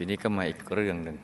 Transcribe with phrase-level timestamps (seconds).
[0.00, 1.16] ทีนี้ก็มาอีกเรื่องหนึ่ง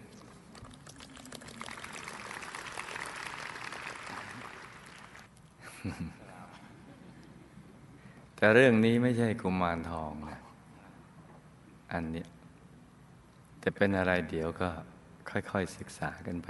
[8.37, 10.41] แต่เรื่องนี้ไม่ใช่กุมารทองนะ
[11.93, 12.25] อันนี้
[13.63, 14.69] จะเป็นอะไรเดี๋ยวก็
[15.31, 16.49] ค่อยๆศึกษากันไป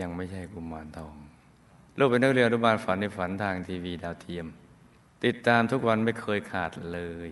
[0.00, 1.14] ยังไม่ใช่กุมารทอง
[1.98, 4.46] ลูกเป็นนักเรียนอนุบาลฝันในฝันทางทีวีดาวเทียม
[5.24, 7.30] ติดตามทุกวันไม่เคยขาดเลย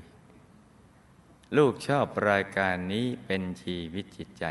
[1.56, 4.44] ลูกชอบรายการนี้เป็นชีวิตจิตใจ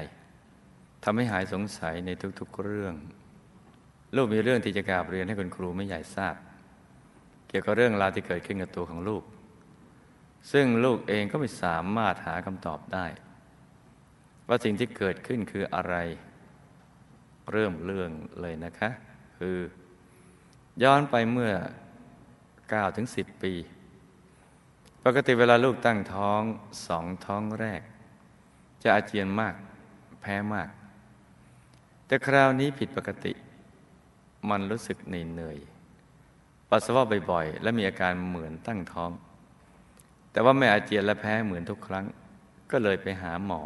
[1.03, 2.09] ทำให้หายสงสัยใน
[2.39, 2.95] ทุกๆเรื่อง
[4.15, 6.35] ลูกมีเรื่องที่จะกราบเรียนให้คุณครูไม่ใหญ่ทราบ
[7.47, 9.23] เกี่ยวกับเรื่องราวที่เกิดขึ้นกับตัวของลูก
[10.51, 13.05] ซึ่งลูกเองก็ไม่สามารถหาคำตอบได้
[14.47, 15.95] ว่าสิ่งที่เกิดขึ้นคืออะไร
[17.51, 18.89] เริ่มเรื่องเลยนะคะ
[19.37, 19.57] คือ
[20.83, 21.53] ย้อนไปเมื่อ
[22.25, 23.53] 9ถึง10 ปี
[25.07, 26.41] ปกติเวลาลูกตั้งท้อง
[26.87, 27.81] สองท้องแรก
[28.83, 29.55] จะอาเจียนมาก
[30.21, 30.69] แพ้มาก
[32.05, 33.33] แต่คราวนี้ผิดปกติ
[34.49, 39.11] มันรู้สึกเหนื่อยๆปัสสาวะบ่อยๆ และมีอาการเหมือนตั้งท้อง
[40.31, 42.05] แต่ว่าไม่อาเจียนและแพ้เหมือนทุกครั้ง
[42.71, 43.61] ก็เลยไปหาหมอ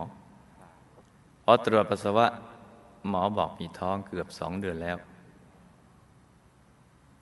[1.43, 2.25] พอตรวจปัสสาวะ
[3.09, 4.97] หมอบอกมีท้องเกือบสองเดือนแล้ว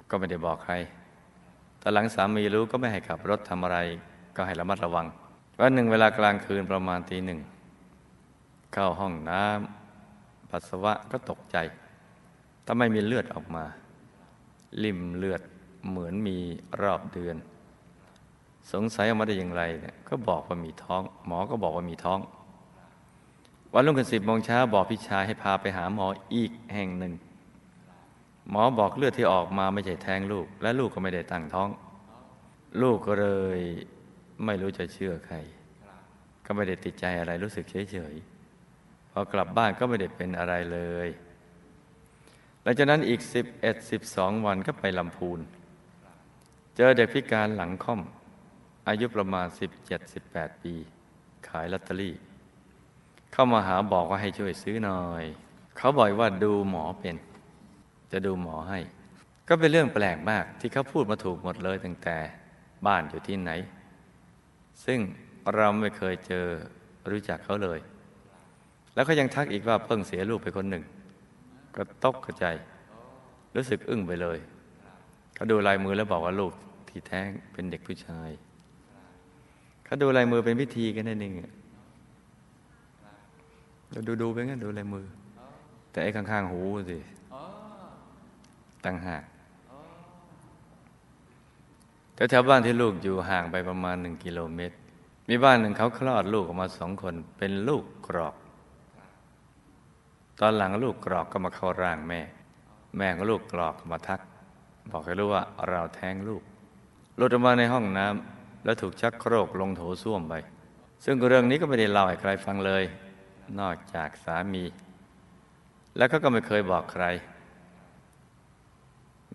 [0.10, 0.76] ก็ไม่ได้บอกใคร
[1.88, 3.77] แต่หลังสามีรู้ก็ไม่ให้ขับรถทำอะไร
[4.35, 5.05] ก็ให้ระมัดระวัง
[5.59, 7.39] วันหนึ่งเวลากลางคืนประมาณตีหนึ่ง
[8.73, 11.58] เข้าห้องน้ำปัสสาวะก็ตกใจ
[12.65, 13.65] ถ้าไม่มีเลือดออกมา
[14.83, 15.41] ลิ่มเลือด
[15.89, 16.38] เหมือนมี
[16.81, 17.35] รอบเดือน
[18.71, 22.20] สงสัยออกมาได้อย่างไรเนี่ยก็บอกว่ามีท้อง หมอก็บอกว่ามีท้อง
[23.73, 27.14] วันรุ่งขึ้นสิบโมงเช้าบอกพี่ชายให้พาไปหาหมออีกแห่งหนึ่ง
[28.49, 31.69] หมอบอกเลือดที่ออกมาไม่ใช่แท้งลูก และลูกก็ไม่ได้ตั้งท้อง
[32.81, 33.27] ลูกก็เล
[33.58, 33.59] ย
[34.45, 35.37] ไม่รู้จะเชื่อใคร
[36.45, 41.09] ก็ไม่ได้ติดใจอะไรรู้สึกเฉยๆพอกลับบ้านก็ไม่ได้เป็นอะไรเลย
[42.63, 45.39] หลังจากนั้นอีกสิบเอ็ดสิบสองวันก็ไปลำพูน
[46.75, 48.02] เจอเด็กพิการหลังค่อม
[48.87, 50.73] อายุประมาณสิบเจ็ดสิบแปดปี
[51.47, 52.15] ขายลอตเตอรี่
[53.33, 55.23] เข้ามาหาบอกว่าให้ช่วยซื้อหน่อย
[55.77, 57.15] เขาบอกว่าดูหมอเป็น
[58.12, 58.80] จะดูหมอให้
[59.48, 62.18] ก็เป็นเรื่องแปลกมากที่เขาพูดมาถูกหมดเลยตั้งแต่
[62.86, 63.52] บ้านอยู่ที่ไหน
[64.86, 65.00] ซึ่ง
[65.56, 66.45] เราไม่เคยเจอ
[67.12, 67.80] รู้จักเขาเลย
[68.94, 70.84] แล้วเขายังทักอีกว่าเพิ่งเสียลูกไปคนหนึ่ง
[71.76, 72.45] ก็ตกกระใจ
[73.56, 74.38] รู้สึกอึ้งไปเลย
[75.36, 76.54] เขาดูลายมือแล้วบอกว่าลูก
[76.89, 78.30] ที่แท้งเป็นเด็กผู้ชาย
[79.86, 81.34] เขาดูลายมือเป็นพิธีกันนั่นเอง
[83.92, 85.06] เราดูดูไปงั้นดูลายมือ
[85.92, 86.98] แต่ไอ้ข้างๆหูสิ
[88.86, 89.23] ตั้งหาก
[92.15, 94.76] แต่แถวบ้านที่ลูกอยู่ห่างไปประมาณหนึ่งกิโลเมตร
[95.30, 98.36] มีบ้านหนึ่งเขาคลอดลูกออกมาสองคนเป็นลูกกรอก
[100.39, 102.21] ตอนหลังลูกกรอกก็มาเข้าร่างแม่
[102.98, 104.20] แม่ของลูกกรอกมาทัก
[104.89, 106.42] บอกให้รู้ว่าเราแท้งลูก
[107.17, 110.33] หลุดออกมาในห้องน้ำแล้วถูกชักโครกลงโถส้วมไป
[111.05, 112.83] ซึ่งเรื่องนี้ก็ไม่ได้เล่าให้ใครฟังเลย
[113.59, 114.64] นอกจากสามี
[115.98, 117.05] แล้วก็ก็ไม่เคยบอกใคร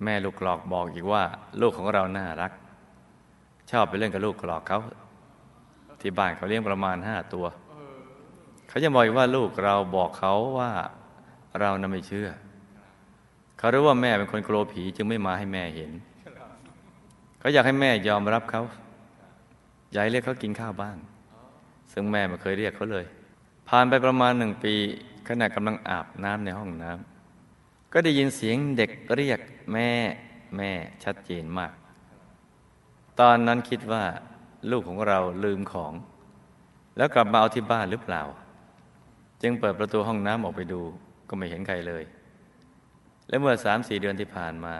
[0.05, 1.23] แม่ลูกกรอกบอกอีกว่า
[1.61, 2.53] ลูกของเราน่ารัก
[3.71, 4.81] ชอบไปเล่นกับลูกกรอกเขา
[6.01, 7.47] ที่บ้านเขาเลี้ยงประมาณห้าตัว
[8.69, 10.73] เขาจะบอกว่าลูกเราบอกเขาว่า
[11.61, 12.29] เรานะไม่เชื่อ
[13.59, 15.93] เขารู้ว่าแม่เป็นคนกลัวผีจึงไม่มาให้แม่เห็น
[17.39, 18.63] เขาอยากให้แม่ยอมรับเขา
[19.95, 20.97] ยากให้เรียกเขากินข้าวบ้าง
[21.93, 23.05] ซึ่งแม่ไม่เคยเรียกเขาเลย
[23.69, 24.75] ผ่านไปประมาณหนึ่งปี
[25.29, 27.12] ขณะกำลังอาบน้ำในห้องน้ำ
[27.93, 29.41] ก็ได้ยินเสียงเด็กเรียก
[29.73, 29.91] แม่
[30.57, 30.71] แม่
[31.05, 31.73] ชัดเจนมาก
[33.21, 34.05] ตอนนั้นคิดว่า
[34.71, 35.93] ลูกของเราลืมของ
[36.97, 38.23] แล้วกลับมาเอาที่บ้านหรือเปล่า
[39.43, 40.81] จึงเปิดประตูห้องน้ำออกไปดู
[41.29, 42.05] ก็ไม่เห็นใครเลย
[43.29, 44.75] และเมื่อสามสี่เดือนที่ผ่านมา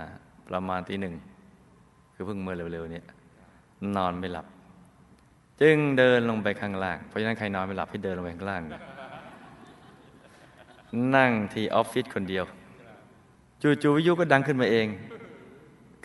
[0.49, 1.15] ประมาณตีหนึ่ง
[2.15, 3.03] คือเพิ่งเมื่อเร็วๆนี้
[3.97, 4.47] นอนไม่หลับ
[5.61, 8.63] จึงเดินลงไปข้างล่าง เพราะฉะนั้นใครนอนไม่หลับให้เดินลงไปข้างล่าง
[11.17, 12.45] นั่งที่ออฟฟิศคนเดียว
[13.63, 14.87] จู่ๆวิทยุก็ดังขึ้นมาเอง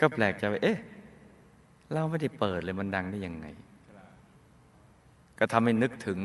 [0.00, 0.78] ก็แปลกใจว่าเอ๊ะ
[1.92, 3.46] เราไม่ได้เปิดเลยมันดังได้ยังไง
[5.38, 6.18] ก็ทำให้นึกถึง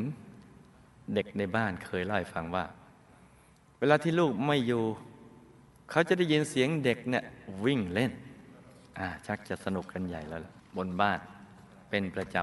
[1.14, 2.66] เด็กในบ้านเคยเล่าให้ฟังว่า
[3.80, 4.84] เวลาที่ลูกไม่อยู่
[5.90, 7.24] เขาจะได้ยินเสียงเด็กเนี่ย
[7.66, 8.12] วิ่งเล่น
[9.00, 10.42] อ่าชักจะสนุกกันใหญ่แล้ว
[10.78, 11.20] บนบ้าน
[11.90, 12.36] เป็นประจ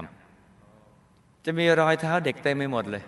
[0.69, 3.03] ำ จะมีรอยเท้าเด็กเต็มไปหมดเลย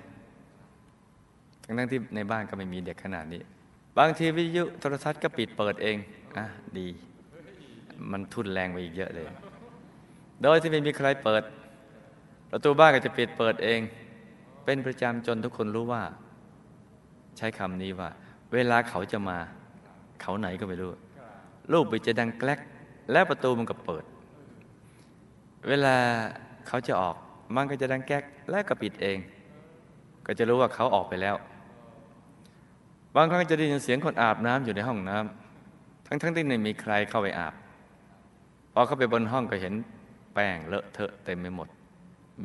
[1.64, 3.42] ทั้งที่ในบ้านก็ไม่มีเด็กขนาดนี้
[3.98, 5.98] บางทีวิทยุโทรทัศน์ก็ปิดเปิดเอง
[6.38, 6.46] อะ
[6.78, 6.88] ดี
[8.12, 9.26] มันทุนแรงไปอีกเยอะเลย
[10.42, 11.44] โดยที่ไม่มีใครเปิด
[12.52, 13.80] ประตูบ้านก็จะปิดเปิดเอง
[14.66, 16.04] เป็นประจำจนทุกคนรู้ว่า
[17.38, 18.10] ใช้คำนี้ว่า
[18.54, 19.38] เวลาเขาจะมา
[20.22, 20.92] เขาไหนก็ไม่รู้
[21.72, 22.60] ลูกไปจะดังแกลก
[23.12, 24.04] แล้วประตูมันก็เปิด
[25.68, 25.96] เวลา
[26.68, 27.16] เขาจะออก
[27.56, 29.18] มันก็จะดังแก๊กแล้วก็ปิดเอง
[30.26, 31.36] ก็จะรู้ว่าเขาออกไปแล้ว
[33.16, 37.54] บางครั้งจะได้ยินเสียงคนอาบน้ำอยู่ในห้องน้ำทั้งๆทที่ไม่มีใครเข้าไปอาบ
[38.74, 39.74] พอเข้าไปบนห้องก็เห็น
[40.34, 41.68] แป้งเลอะเทอะเต็มไปหมด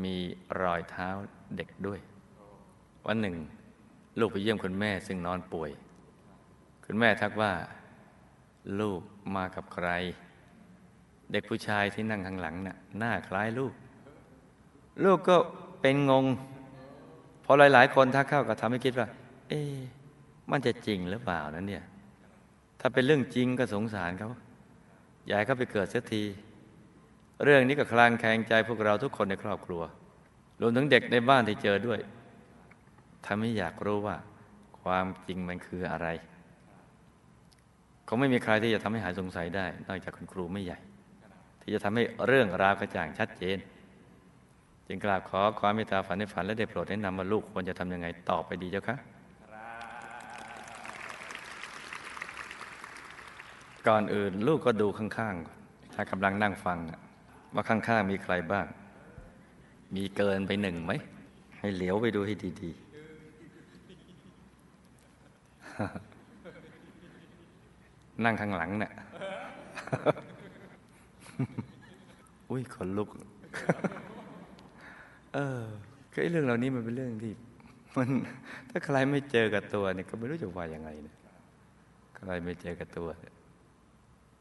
[0.04, 0.16] มี
[0.62, 1.08] รอยเท้า
[1.56, 2.00] เด็กด้วย
[3.06, 3.36] วันหนึ่ง
[4.18, 5.70] ลูกไปเยี่ยมคุณแม่ซึ่งนอนป่วย
[6.84, 7.52] คุณแม่ทักว่า
[8.80, 9.00] ลูก
[9.36, 9.88] มากับใคร
[11.32, 13.72] เด็กผู้ชายที่นั่งข้างหลังน่ะหน้าคล้ายลูก
[15.04, 15.36] ลูกก็
[15.80, 16.24] เป็นงง
[17.44, 19.06] พอหลาย ๆ คนทักเข้าก็ทำให้คิดว่า
[19.48, 19.62] เอ๊
[20.50, 21.84] มันจะจริงหรือเปล่านั้นเนี่ย
[22.80, 24.30] ถ้าเป็นเรื่องจริงก็สงสารเขา
[25.28, 26.22] อยากเขาไปเกิดเสียที
[27.44, 29.82] เรื่องนี้ก็คลางแคลงใจพวกเราทุกคนในครอบครัว
[30.60, 32.00] รวมถึงเด็กในบ้านที่เจอด้วย
[33.26, 34.16] ทำให้อยากรู้ว่า
[34.82, 36.08] ความจริงมันคืออะไร
[38.08, 40.78] คงไม่มีใครที่จะทำให้หายสงสัยได้ นอกจากคุณครูไม่ใหญ่
[41.62, 43.58] ที่จะทำให้เรื่องราวกระจ่างชัดเจน
[44.86, 48.96] จึงกราบขอความเมตตาฝันในฝันและได้โปรดแนะนำว่าลูกควรจะทำยังไงต่อไปดีเจ้าคะ
[53.86, 56.78] ก่อนอื่นลูกก็ดูข้างๆ ถ้ากำลังนั่งฟัง
[57.54, 58.66] ว่าข้างๆมีใครบ้าง
[59.94, 60.92] มีเกินไปหนึ่งไหม
[61.58, 62.80] ให้เหลียวไปดูให้ดีๆ
[68.24, 68.92] นั่งข้างหลังเนี่ย
[72.50, 73.08] อุ้ยขนลุก
[75.34, 75.62] เออ
[76.12, 77.32] คือเรื่องเหล่านี้มันเป็นเรื่องที่
[77.96, 78.08] มัน
[78.70, 81.16] ถ้าใครไม่เจอกับตัวเนี่ยก็ไม่รู้จะว่ายังไงเนี่ย
[82.16, 83.34] ใครไม่เจอกับตัวเนี่ย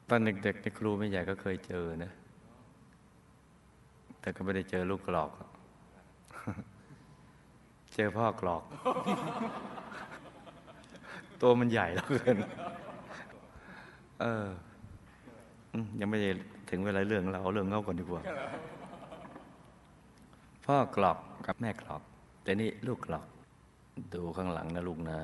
[0.10, 2.12] ตอนเด็กๆในครูไม่ใหญ่ก็เคยเจอนะ
[4.20, 5.32] แต่ก็ไม่ได้เจอลูกกรอก
[7.96, 8.64] เจอพ่อกรอก
[11.42, 12.38] ตัวมันใหญ่แล้วเกิน
[14.22, 14.48] เออ
[16.00, 16.18] ยังไม่
[16.70, 18.22] ถึงเวลาเรื่องเราเอาเรื่องเขาก่อนดีกว่า
[20.66, 21.18] พ่อกรอก
[21.48, 22.02] กับแม่กรอก
[22.44, 23.26] แต่นี่ลูกกรอก
[24.14, 25.20] ดูข้างหลังนะลูกนะ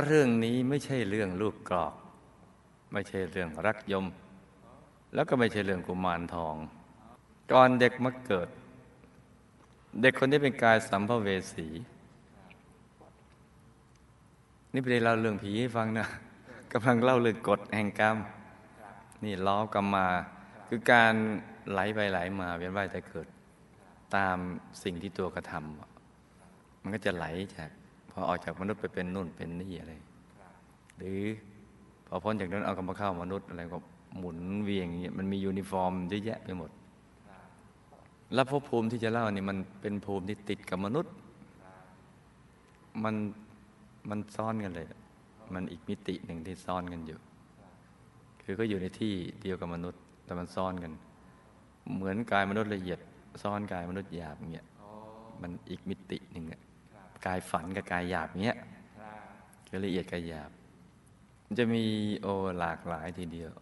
[0.00, 1.92] เรื่องนี้ไม่ใช่เรื่องลูกกรอก
[2.92, 4.06] ไม่ใช่เรื่องรักยม
[5.14, 6.56] แล้วก็ไม่ใช่เรื่องกุมารทอง
[7.52, 8.48] ก่อนเด็กมาเกิด
[10.00, 11.68] เด็กคนนี้เป็นกายสัมภเวสี
[14.72, 16.06] นี่ไปได้เล่าเรื่องผีให้ฟังนะ
[16.72, 18.16] กำลังเล่าเรื่องกฎแห่งกรรม
[19.24, 20.08] นี่ล้อกรรมมา
[20.68, 21.14] คือการ
[21.70, 23.26] ไหลไปไหลมาเวียนว่ายแต่เกิด
[24.16, 24.36] ตาม
[24.82, 27.70] สิ่งที่ตัวกระทำมันก็จะไหลจาก
[28.12, 29.92] พอออกจากมนุษย์ไปเป็นนู่นเป็นนี่อะไร
[30.98, 31.20] หรือ
[32.06, 33.78] พอพ้นจากนั้นเอากรรมเข้ามนุษย์อะไรก็
[34.18, 36.70] หมุนเวียงอย่างเงี้ยมันมียูนิฟอร์มเยอะแยะไปหมด
[38.34, 41.12] แล้วภพภูมิที่จะเล่านี่มันเป็นภูมิที่ติดกับมนุษย์
[43.04, 43.14] มัน
[44.10, 44.86] มันซ่อนกันเลย
[45.54, 47.18] มันอีกมิติหนึ่งที่ซ่อนกันอยู่
[48.42, 50.92] คือก็อยู่ในที่เดียวกับมนุษย์ แต่มันซ่อนกัน
[51.94, 52.98] เหมือนกายมนุษย์ละเอียด
[53.42, 54.66] ซ่อนกายมนุษย์หยาบเงี้ย
[55.42, 56.60] มันอีกมิติหนึ่งอะ
[57.26, 58.58] กายฝันกับกายหยาบเงี้ย
[59.68, 60.50] คือละเอียดกายหยาบ
[61.44, 61.84] มันจะมี
[62.22, 63.52] โอหลากหลายทีเดียว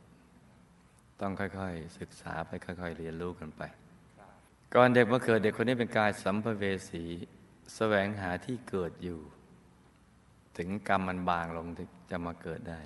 [1.21, 3.63] ต้องค่อยๆ ศึกษาไปค่อย ๆ เรียนรู้กันไป
[4.75, 7.05] ก่อนเด็กมาเกิดเด็กคนนี้เป็นกายสัมภเวสี
[7.75, 9.21] แสวงหาที่เกิดอยู่
[10.57, 12.81] ถึงกรรมมันบางลงถึงจะมาเกิดได้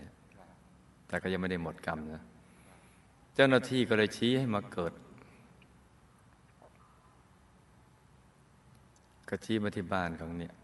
[1.07, 2.23] แต่ก็ยังไม่ได้หมดกรรมนะ
[3.35, 4.93] เจ้าหน้าที่ก็เลยชี้ให้มาเกิด
[9.29, 10.55] ก็ชี้มาที่บ้านของเนี่ย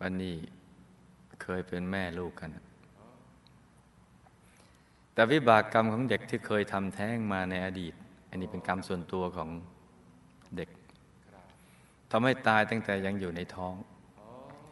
[0.00, 0.36] วันนี้
[1.42, 2.50] เคยเป็นแม่ลูกกัน
[5.14, 7.94] แต่วิบากกรรมของเด็กที่เคยทำแท้งมาในอดีต
[8.30, 9.50] อันนี้เป็นกรรมส่วนตัวของ
[10.56, 10.70] เด็ก
[12.10, 13.74] ทำให้ตายตั้งแต่ยังอยู่ในท้อง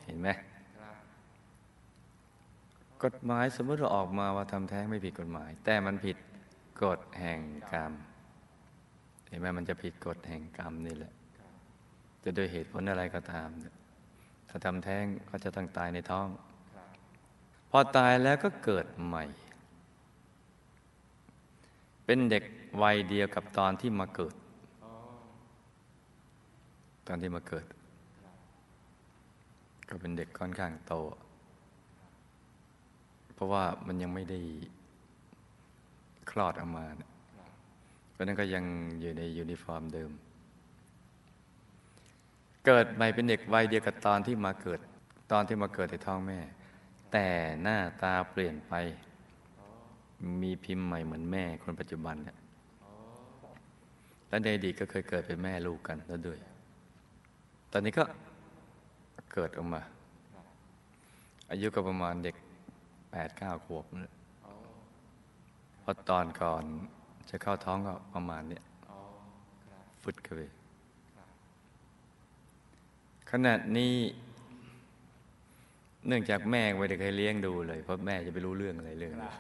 [0.05, 0.29] เห็นไหม
[3.05, 6.17] กฎหมายสมมติเราออกมาว่าทำแท้งไม่ผิดกฎหมาย แต่มันผิด
[6.83, 7.41] กฎแห่ง
[7.73, 7.93] กรรม
[9.29, 11.13] เห็นไหมมันจะผิดกฎแห่งกรรมนี่แหละ
[12.25, 16.29] จะโดยเหตุผลอะไรก็ตามถ้าทำแท้งก็จะต้องตายในท้อง
[17.71, 19.25] พอตายแล้วก็เกิดใหม่
[22.05, 22.45] เป็นเด็ก
[22.83, 24.35] วัยเดียวกับตอนที่มาเกิด
[27.07, 27.67] ตอนที่มาเกิด
[29.89, 30.95] ก็เป็นเด็กค่อนข้างโต
[33.35, 34.41] เพราะว่ามันยังไม่ได้
[36.31, 36.87] คลอดออกมา
[38.13, 38.65] เพราะนั้นก็ยัง
[39.01, 40.11] อยู่ในยูนิฟอร์มเดิม
[42.67, 44.81] เกิดใหม่เป็นเด็กวัยเดียวกับตอนที่มาเกิด
[45.33, 46.39] ตอนที่มาเกิดในท้องแม่
[47.13, 47.27] แต่
[47.63, 48.75] หน้าตาเปลี่ยนไป
[50.43, 52.37] มีพิมพ์ใหม่เหมือนแม่คนปัจจุบันเนี่ย
[54.29, 56.39] และในอดีตก็เคยเกิดเป็นแม่ลูกกันแล้วด้วย
[57.73, 58.05] ตอนนี้ก็
[59.33, 59.83] เกิดออกมา
[61.51, 62.37] อายุก็ประมาณเด็ก
[63.11, 64.15] แปดเก้าขวบนั่นแหละ
[65.81, 66.65] เพราะตอนก่อน
[67.31, 68.63] จะเข้าท้องก็ประมาณเนี้ย
[70.05, 70.56] ฟึดเข้าไป
[73.31, 73.95] ขณะนี้
[76.07, 79.31] เนื่องจากแม่ไม่ได้เคยเลี้ยงดูเลย เพราะแม่จะไปรู้เรื่องอะไรเรื่องนี้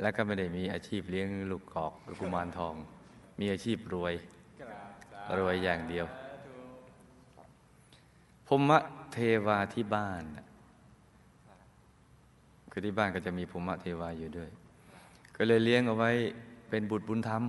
[0.00, 2.74] แล้วก็ไม่ได้มีอาชีพเลี้ยงลูกกอกหรือกุมารทอง
[3.40, 4.14] มีอาชีพรวย
[5.38, 6.06] รวยอย่างเดียว
[8.46, 8.70] พรหม
[9.12, 10.22] เทวาที่บ้าน
[12.70, 14.50] คือที่บ้านก็จะมีภูมิเทวาอยู่ด้วย
[15.36, 16.10] ก็เลยเลี้ยงเอาไว้
[16.68, 17.42] เป็นบุตรบุญธรรม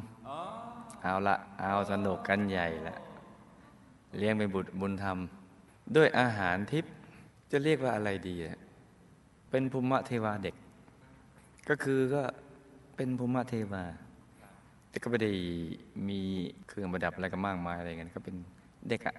[1.03, 2.96] เอาละเอาสนุกกันใหญ่ละ
[4.17, 5.17] เลี้ยงเป็นบุตรบุญธรรม
[5.95, 6.93] ด้วยอาหารทิพย์
[7.51, 8.59] จะเรียกว่าอะไรดีอะ
[9.49, 10.55] เป็นภูมิเทวาเด็ก
[11.69, 12.23] ก็คือก็
[12.95, 13.83] เป็นภูมิเทวา
[14.89, 15.31] แต่ก็ไม่ได้
[16.09, 16.19] มี
[16.67, 18.35] เครื่องประดับอะไรก็มากมายอะไรเงี้ยก็เป็น
[18.89, 19.15] เด็กอะ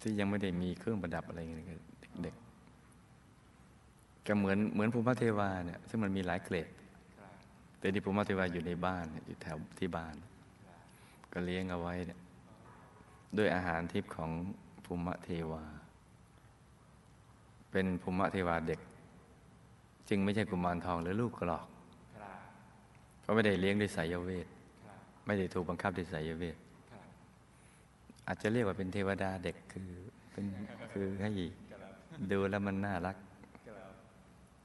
[0.00, 1.62] ที่ยังไม่ได้มีเครื่องประดับอะไรเงี้ย
[2.22, 6.68] เด็กๆก็เหมือนเหมือนภูมิเทวาเนี่ยซึ่งมันมีหลายเกรด
[7.78, 10.14] แต่ที่ภูมิเทวาอยู่ในบ้านอยู่แถวที่บ้าน
[11.32, 12.18] ก็เลี้ยงเอาไว้เนี่ย
[13.38, 14.30] ด้วยอาหารทิพย์ของ
[14.84, 15.64] ภูมิเทวา
[17.70, 18.80] เป็นภูมิเทวาเด็ก
[20.08, 21.66] จึงไม่ใช่กุมารทองหรือลูกกรอก
[23.20, 24.46] เพราะไม่ได้เลี้ยงด้วยสายเวท
[25.26, 26.56] ไม่ได้ถูกบังคับด้วยสายเวท
[28.26, 29.90] อาจจะเรียกว่าเป็นเทวดาเด็กคือ
[30.32, 30.44] เป็น
[30.92, 31.30] คือให้
[32.32, 33.16] ดูแล้วมันน่ารัก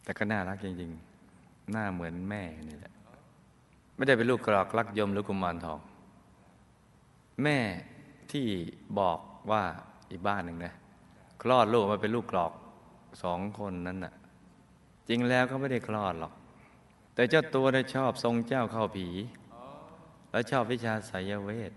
[0.04, 2.94] แต่ก็น่ารักจริงๆ หน้าเหมือนแม่นี่แหละ
[3.96, 5.80] ไม่ได้เป็นลูกกรอกลักยมหรือกุมารทอง
[7.44, 7.58] แม่
[8.32, 8.48] ที่
[9.00, 9.20] บอก
[9.52, 9.64] ว่า
[10.12, 10.74] อีกบ้านหนึ่งนะ
[11.42, 12.52] คลอดลูกมาเป็นลูกกรอก
[13.24, 14.14] สองคนนั้นน่ะ
[15.08, 16.34] จริงแล้วก็ไม่ได้คลอดหรอก
[17.14, 19.08] แต่เจ้าตัวได้ชอบทรงเจ้าเข้าผี
[20.32, 21.72] และชอบวิชาไสยเวท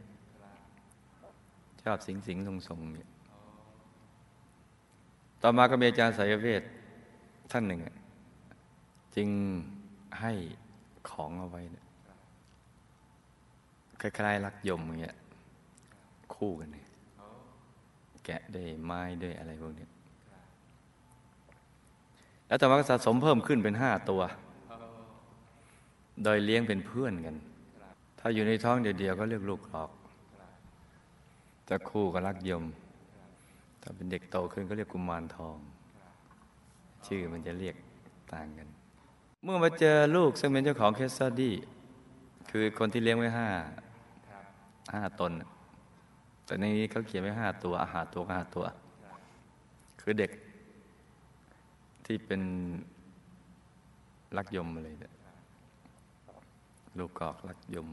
[1.82, 3.08] ชอบสิงสิงทรงทรงเนี่ย
[5.42, 6.62] ต่อมาก็มีอาจารย์ไสยเวท
[7.52, 7.94] ท่านหนึ่งอะ
[9.16, 9.28] จึง
[10.20, 10.32] ให้
[11.10, 11.86] ของเอาไว้เนี่ย
[14.00, 15.16] คล้ายๆรักยมอย่างเงี้ย
[16.44, 16.88] คู่กันเนี่ย
[18.24, 19.86] แกะด้วยไม้ด้วยอะไรพวกนี้
[22.46, 24.22] แล้วต่อมาก็สะสมเพิ่มขึ้นเป็นห้าตัว
[26.24, 27.36] โดยเลี้ยงเป็นเพื่อนกัน
[28.18, 29.90] ถ้าอยู่ในท้องเดียวๆก็เรียกลูกหลอก
[31.68, 32.64] จะคู่ก็รักยม
[33.82, 35.56] ถ้าเป็นเด็กโตขึ้นก็เรียกกุมารทอง
[37.06, 37.76] ชื่อมันจะเรียก
[38.32, 38.68] ต่างกัน
[39.44, 41.54] เมื่อมาเจอลูกซึ่งเป็นเจ้าของเคสซดี้
[42.50, 43.48] คือคนที่เลี้ยงไว้ห้า
[44.94, 45.32] ห้าตน
[46.44, 48.64] แต่ในนี้เขาเขียนไว้ห้าตัวอาหารตัวก็ห้าตัว
[50.00, 50.30] คือเด็ก
[52.06, 52.42] ที่เป็น
[54.36, 55.14] รักยมอะไรเนี่ย
[56.98, 57.88] ลูกกอกรักยม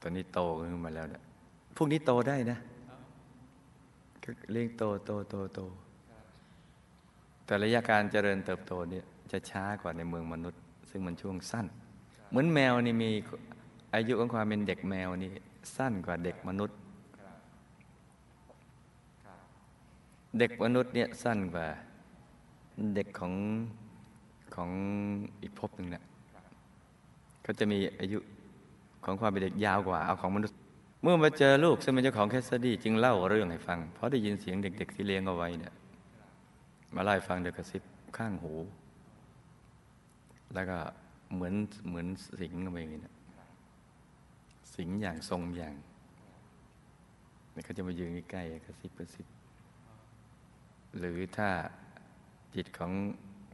[0.00, 1.22] ตอนนี้โตขึ้นมาแล้วเนี่ย
[1.76, 2.58] พวกนี้โตได้นะ
[4.52, 5.60] เลี้ยงโตโตโตโต
[7.44, 11.66] แต่ระยะการเจริญเติบโตเนี่ยจะช้ากว่าในเมืองมนุษย์ ซึ่งมันช่วงสั้น
[12.30, 13.10] เหมือนแมวนี่มี
[13.94, 15.32] อายุของความเป็นเด็กแมวนี่
[15.76, 16.78] สั้นกว่าเด็กมนุษย์
[20.38, 21.66] เด็กมนุษย์เนี่ยสั้นกว่า
[22.94, 23.34] เด็กของ
[24.54, 24.70] ของ
[25.42, 26.04] อีกภพหนึ่งเนี่ย
[27.42, 28.18] เขาจะมีอายุ
[29.04, 30.56] ของความเป็นเด็กยาวกว่าเอาของมนุษย์
[31.02, 35.72] เมื่อมาเจอลูกซึ่งเป็นเจ้าของแคสซดี้จึงเล่าเรื่องให้ฟัง เพราะได้ยินเสียงเด็ก ๆ ที่เลี้ยงเอาไว้เนี่ย
[36.94, 37.82] มาไล่ฟังเด็กกระซิบ
[38.16, 38.54] ข้างหู
[40.54, 40.78] แล้วก็
[41.34, 41.54] เหมือน
[41.88, 42.06] เหมือน
[42.40, 43.14] สิงอะไรอย่างเงี้ย
[44.76, 45.74] สิงอย่างทรงอย่าง
[47.52, 49.26] เนี่ยเขาจะมายืนใกล้ๆกระซิบกระซิบ
[50.98, 51.48] หรือถ้า
[52.54, 52.92] จิตของ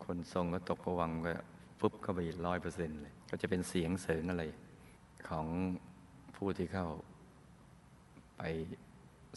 [0.05, 1.35] คนทรงก็ตกผวังก็
[1.81, 4.45] ปุ๊บเข้าไปร้อยเปอร์เซ็นต์เลย ก็จะเป็นเสียงเสริงอะไร
[5.29, 5.47] ของ
[6.37, 6.89] ผู้ที่เข้า
[8.39, 8.43] ไป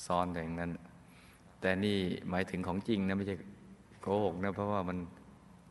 [0.05, 0.71] ซ้อนอย่างนั้น
[1.61, 1.97] แต่นี่
[2.29, 3.35] หมายถึงของจริงนะไม่ใช่
[4.01, 4.97] โกหกนะเพราะว่ามัน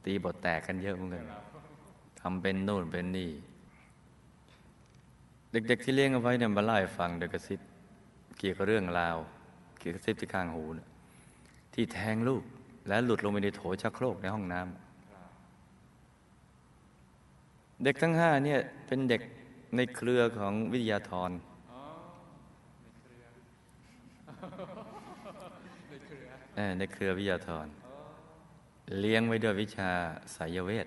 [0.05, 1.27] ตีบทแตกกันเยอะเหมือนกัน
[2.21, 3.31] ทำเป็นโน่นเป็นนี่
[5.53, 7.61] เด็ก ๆ ที่เลี้ยงเอาไว้เนี่ยมาเล่าให้ฟังเด็กกระซิบ
[8.39, 9.17] เกี่ยวกับเรื่องราว
[9.79, 10.89] เกี่ยวกับกระซิบที่ข้างหูนะ
[11.75, 12.43] ที่แทงลูก
[12.89, 14.89] แล้วหลุดลงไปในโถชักโครกในห้องน้ำ
[17.85, 19.23] เด็กทั้งห้าเนี่ยเป็นเด็ก
[19.77, 21.31] ในเครือของวิทยาธร
[26.57, 27.67] เออในเครือวิทยาธร
[29.01, 29.91] เลี้ยงไว้ด้วยวิชา
[30.37, 30.87] สายเวท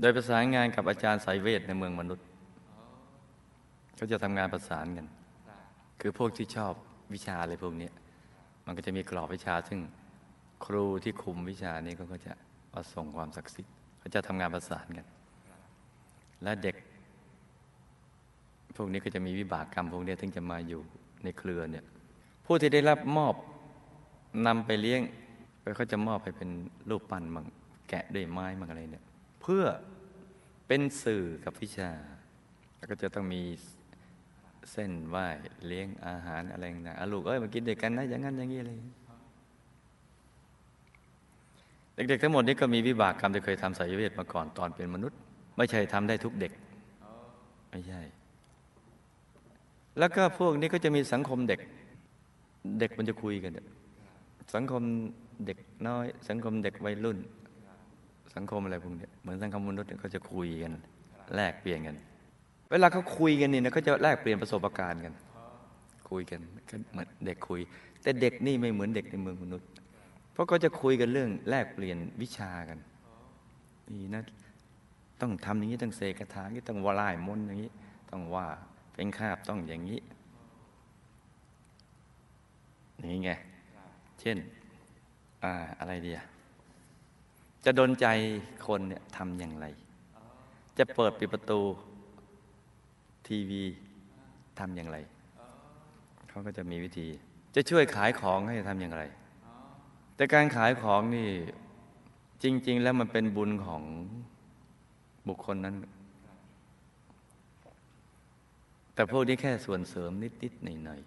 [0.00, 2.26] โดยประสานงานกับอาจารย์สายเวทในเมืองมนุษย์
[4.00, 5.06] เขาจะทำงานประสานกัน
[6.00, 6.72] คือพวกที่ชอบ
[7.14, 7.90] วิชาอะไรพวกนี้
[8.66, 9.80] มันก็จะมีกรอบวิชา ซึ่ง
[10.64, 12.32] ครูที่คุมวิชานี้ก็จะ
[12.72, 15.06] ประส่งความศักดิ์สิทธิ์เขาจะทำงานประสานกัน
[16.42, 16.76] และเด็ก
[18.76, 20.80] พวกนี้ก็จะมีวิบากกรรมพวกนี้ถึงจะมาอยู่
[21.24, 21.84] ในเครือเนี่ย
[22.46, 23.34] ผู้ที่ได้รับมอบ
[24.46, 25.00] นำไปเลี้ยง
[25.60, 26.50] ไปเขาจะมอบไปเป็น
[26.90, 27.46] รูปปั้นมัง
[27.88, 29.04] แกะด้วยไม้มังอะไรเนี่ย
[29.42, 29.64] เพื่อ
[30.66, 31.90] เป็นสื่อกับวิชา
[32.76, 33.42] แล้วก็จะต้องมี
[34.72, 35.26] เส้นไหว้
[35.66, 38.72] เลี้ยงอาหารอะไรนะอาลูกเอ้ยมากินเด็กกันนะอย่างนั้นอย่างนี้อะไร
[41.94, 45.18] เด็กๆทั้งหมดนี้ก็มีวิบากกรรมที่เคยทำสายเวทมาก่อนตอนเป็นมนุษย์
[45.56, 46.52] ไม่ใช่ทำได้ทุกเด็ก
[47.70, 48.00] ไม่ใช่
[49.98, 51.60] แล้วก็พวกนี้ก็จะมีสังคมเด็ก
[52.80, 53.52] เด็กมันจะคุยกัน
[54.54, 54.82] สังคม
[55.46, 57.18] เด็กน้อย สังคมเด็กวัยรุ่น
[58.34, 60.72] สังคมอะไรพวกนี้เหมือนสังคมมนุษย์เขาจะคุยกัน
[61.34, 61.96] แลกเปลี่ยนกัน
[62.70, 65.14] เวลาเขาคุยกันเนี่นะเขาจะแลกเปลี่ยนประสบการณ์กัน
[66.10, 66.40] คุยกัน
[66.90, 67.60] เหมือนเด็กคุย
[68.02, 69.68] แต่เด็กนี่ไม่เหมือนเด็กในเมืองมนุษย์
[70.32, 72.78] เพราะเขาจะคุยกันเรื่องแลกเปลี่ยนวิชากัน
[73.94, 74.22] นี่นะ
[75.20, 77.70] ต้องทำอย่างนี้ต้องเสกคาถาอย่างนี้ต้องวลายมนต์อย่างนี้
[78.10, 78.46] ต้องว่า
[78.94, 80.00] เป็นคาบต้องอย่างนี้
[83.02, 83.30] นี่ไง
[84.20, 84.36] เช่น
[85.44, 86.20] อ่าอะไรเดีย
[87.64, 88.06] จะดนใจ
[88.66, 89.66] คนเนี่ยทำอย่างไร
[90.78, 91.60] จะเปิดปิดประตู
[93.30, 93.62] ทีวี
[94.58, 94.98] ทำอย่างไร
[96.28, 97.08] เขาก็จะมีวิธี
[97.54, 99.02] จะช่วยขายของให้ทำอย่างไร
[100.16, 101.28] แต่การขายของนี่
[102.42, 103.82] จริง ๆ แล้วมันเป็นบุญของ
[105.28, 105.76] บุคคลนั้น
[108.94, 111.00] แต่พวกนี้แค่ส่วนเสริมนิด ๆ หน่อย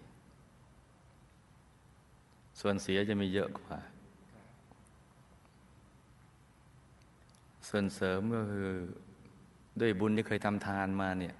[1.52, 3.78] ๆ ส่วนเสียจะมีเยอะกว่า
[7.68, 8.68] ส่วนเสริมก็คือ
[9.80, 11.34] ด้วยบุญที่เคยทำทานมาเนี่ย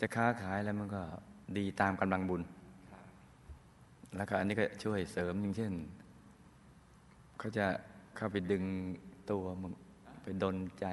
[0.00, 1.02] จะค้าขายแล้วมันก็
[1.58, 2.42] ดีตามกำลังบุญ
[4.16, 5.72] แล้วก็อันนี้ก็ช่วยเสริมอย่างเช่น
[7.38, 7.66] เขาจะ
[8.16, 8.64] เข้าไปดึง
[9.30, 9.72] ตัวมัน
[10.22, 10.86] ไปดนใจ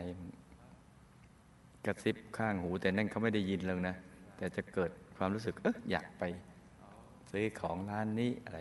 [1.86, 3.96] กระซิบข้างหูแต่นั่นเขาไม่ได้ยินเลยนะ
[4.38, 6.24] แต่จะเกิดความรู้สึกเอออยากไป
[7.32, 8.60] ซื้อของร้านนี้อะไร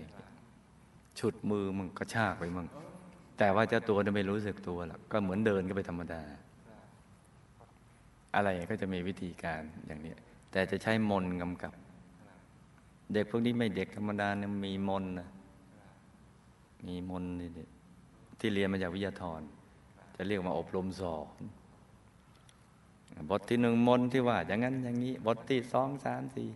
[1.18, 2.66] ฉุดมือมึงก็ชากไปมึง
[3.38, 6.22] แต่ว่าเจ้าตัวไม่รู้สึกตัวหรอกก็เหมือนเดินก็ไปธรรมดา
[8.34, 10.14] อะไรก็จะมีวิธีการอย่างนี้
[10.56, 11.72] แต่จะใช้มนกำกับ
[13.12, 15.28] เด็กพวกนี้ไม่เด็กธรรมดาเนี่ยมีมนนะ
[16.86, 17.48] มีมนนี่
[18.38, 19.40] ที่เรียนมาจากวิทยาธร
[20.16, 21.42] จะเรียกมาอบรมสอน
[23.30, 26.48] บทที่หนึ่งมนที่ว่า อย่างนั้นอย่างนี้ บทที่สองสามสี่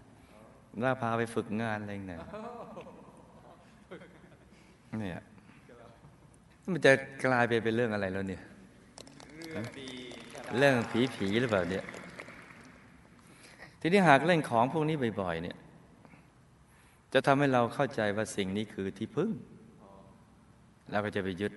[0.84, 2.20] ล่าพาไปฝึกงานอะไรเนี่ย
[5.00, 5.20] เนี่ย
[6.72, 6.92] มันจะ
[7.24, 8.42] กลายไปเป็นเรื่องอะไรแล้วเนี่ย
[10.58, 11.84] เรื่องผีผีหรือเปล่าเนี่ย
[13.80, 15.56] ทีนี้หากเล่นของพวกนี้บ่อย ๆ เนี่ย
[17.12, 19.30] จะทำให้เราเข้าใจว่าสิ่งนี้คือที่พึ่ง
[20.90, 21.52] เราก็จะไปยึด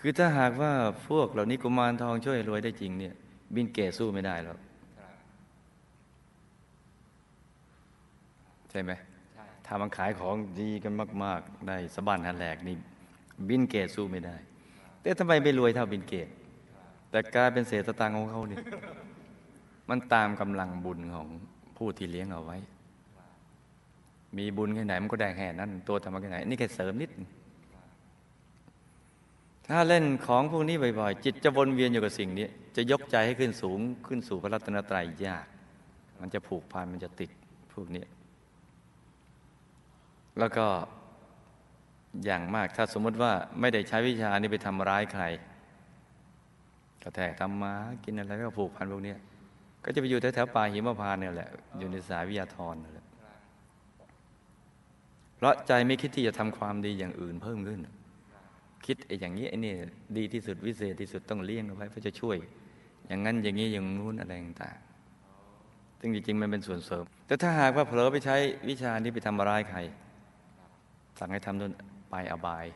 [0.00, 0.72] คือถ้าหากว่า
[1.08, 3.14] พวกเหล่านี้กุมารทองช่วยรวยได้จริงเนี่ย
[3.54, 4.58] บินเกตสู้ไม่ได้หรอก
[8.70, 8.90] ใช่ไหม
[9.66, 10.92] ถ้ามันขายของดีกัน
[11.24, 12.76] มาก ๆ ได้สะบันหันแหลกนี่
[13.48, 14.36] บินเกตสู้ไม่ได้
[15.00, 16.28] แต่ทำไมไม่รวยเท่าบินเกต
[17.10, 18.62] แต่กลายเป็นเศษตางค์ของเขาเนี่ย
[19.88, 21.28] มันตามกำลังบุญของ
[21.76, 22.58] ผู้ที่เลี้ยงเอาไว้
[24.36, 27.10] มีบุญแค่ไหนมันก็ได้แค่นั้น ตัวทำมาแค่ไหน นี่แค่เสริมนิด
[29.66, 32.46] ถ้าเล่นของพวกนี้บ่อยๆ จิตจะวนเวียนอยู่กับสิ่งนี้
[32.76, 35.46] จะยกใจให้ขึ้นสูงขึ้นสู่พระรัตนตรัยยาก
[36.20, 37.30] มันจะผูกพันมันจะติด
[37.72, 38.04] พวกนี้
[40.38, 40.66] แล้วก็
[42.24, 45.24] อย่างมากถ้าสมมติว่าไม่ได้ใช้วิชานี้ไปทำร้ายใคร
[47.02, 47.72] กระแทกทำมา
[48.04, 49.14] กินอะไรก็ผูกพันพวกนี้
[49.86, 53.06] ก็จะไปอยู่แถวๆป่าหิมพานเนี่ยแหละ อยู่ในสายวิทยาธรนี่แหละ
[55.36, 57.80] เพราะใจไม่คิดที่จะทำความดีอย่างอื่นเพิ่มขึ้น
[58.86, 59.74] คิดไอ้อย่างนี้ไอ้นี่
[60.16, 62.36] ดีที่สุดวิเศษที่สุดต้องเลี้ยงเอาไว้เพื่อจะช่วย
[63.06, 68.36] อย่างนั้นอย่างนี้อย่างนู้นอะไรต่างๆซึ่งจริงๆมันเป็นส่วนเสริม แต่ถ้าหากว่าเผลอไปใช้
[68.68, 69.78] วิชานี้ไปทำร้ายใคร
[71.18, 71.72] สั่งให้ทำนู่น
[72.10, 72.66] ไปอบาย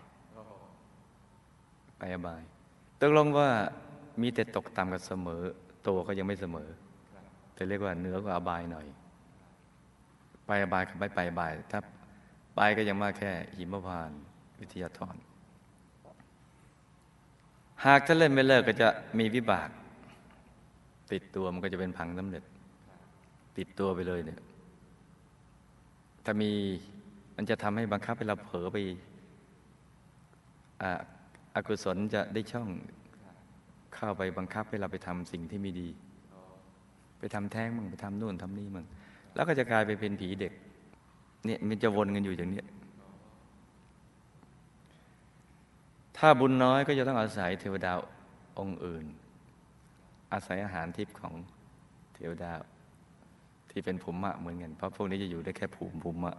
[1.99, 2.43] ไปอบาย
[3.01, 3.49] ตกลงว่า
[4.23, 5.43] มีแต่ตกต่ำกันเสมอ
[5.83, 6.69] โตก็ยังไม่เสมอ
[7.61, 8.87] แต่เรียกว่าเหนือกว่าอบายหน่อย
[10.47, 11.81] ไปอบายกับไม่ไปอบาย ถ้า
[12.57, 14.11] ไปก็ยังมากแค่หิมพาน
[14.61, 15.17] วิทยาธร
[17.85, 19.69] หากถ้าเล่นไม่เลิกก็จะมีวิบาก
[21.13, 22.45] ติดตัวมันก็จะเป็นพังสำเร็จ
[23.59, 24.41] ติดตัวไปเลยเนี่ย
[26.25, 26.53] ถ้ามี
[27.37, 28.77] มันจะทำให้บังคับให้เราเผลอไป
[31.55, 32.69] อกุศลจะได้ช่อง
[33.95, 35.91] เข้าไปบังคับให้เราไปทำสิ่งที่ไม่ดี
[37.21, 38.87] ไปทำแท้งมั่งไปทำนู่นทำนี่มั่ง
[39.35, 40.53] แล้วก็จะกลายไปเป็นผีเด็ก
[41.47, 42.63] เนี่ยมันจะวนกันอยู่อย่างนี้
[46.17, 47.93] ถ้าบุญน้อยก็จะต้องอาศัยเทวดา
[48.59, 49.05] องค์อื่น
[50.33, 51.35] อาศัยอาหารทิพย์ของ
[52.15, 52.53] เทวดา
[53.71, 56.35] ที่เป็นภูมิมะเหมือนกันเพราะพวกนี้จะอยู่ได้แค่ภูมิภูมิมะ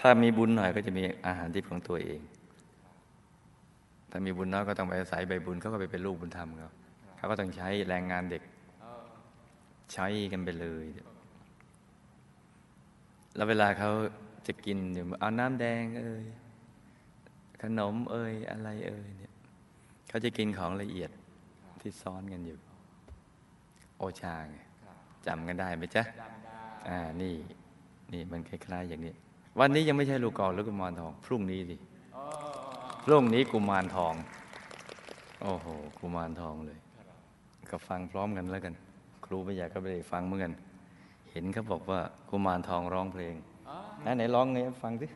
[0.00, 2.20] ถ้ามีบุญหน่อยก็จะมีอาหารทิพย์ของตัวเอง
[4.10, 6.70] ถ้ามีบุญน้อยก็ต้องไปอาศัยใบบุญเขาก็ไปเป็นลูกบุญธรรมเขา
[7.16, 8.42] เขาก็ต้องใช้แรงงานเด็ก
[9.92, 10.86] ใช้กันไปเลย
[13.36, 13.90] แล้วเวลาเขา
[14.46, 16.24] จะกินอยู่เอาน้ำแดงเอ้ย
[17.62, 19.34] ขนมเอ้ยอะไรเอ้ยเนี่ย
[20.08, 21.10] เขาจะกินของละเอียด
[21.80, 22.58] ที่ซ้อนกันอยู่
[23.98, 24.56] โอชาไง
[25.26, 26.02] จำกันได้ไหมจ๊ะ
[26.88, 27.34] อ่านี่
[28.12, 29.12] นี่มันคล้ายๆอย่างนี้
[29.58, 31.76] วันนี้ยังไม่ใช่ลูกกอกหรือกุมารทอง พรุ่งนี้สิ
[33.04, 34.14] พรุ่งนี้กุมารทอง
[35.42, 35.66] โอ้โห
[35.98, 36.78] กุมารทองเลย
[37.70, 38.91] ก็ฟังพร้อมกันแล้วกันค
[39.32, 40.52] รูไม่อยากก็ไปฟังเหมือนกัน
[41.30, 43.34] เห็นเขาบอกว่ากุมารทองร้องเพลง
[44.02, 45.06] ไหนไหนร้องไงฟังสิ